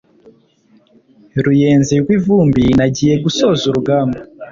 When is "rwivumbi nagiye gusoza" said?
2.01-3.63